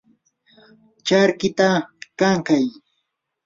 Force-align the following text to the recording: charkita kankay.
charkita 1.07 1.69
kankay. 2.19 2.65